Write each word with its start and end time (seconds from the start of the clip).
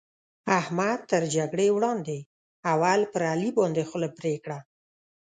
احمد 0.59 0.99
تر 1.11 1.23
جګړې 1.35 1.67
وړاندې؛ 1.75 2.17
اول 2.73 2.99
پر 3.13 3.21
علي 3.31 3.49
باندې 3.59 3.81
خوله 3.89 4.09
پرې 4.17 4.33
کړه. 4.43 4.59